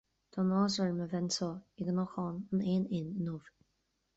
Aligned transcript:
Tá 0.35 0.39
an-áthas 0.43 0.77
orm 0.85 0.95
a 1.03 1.05
bheith 1.11 1.19
anseo 1.19 1.51
i 1.83 1.87
gCnocán 1.91 2.41
an 2.55 2.65
Éin 2.73 2.83
Fhinn 2.89 3.13
inniu 3.21 3.37